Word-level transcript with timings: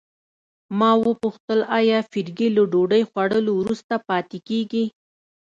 ما 0.77 0.91
وپوښتل 1.05 1.59
آیا 1.77 1.99
فرګي 2.11 2.47
له 2.55 2.63
ډوډۍ 2.71 3.03
خوړلو 3.09 3.51
وروسته 3.61 3.93
پاتې 4.07 4.37
کیږي. 4.47 4.85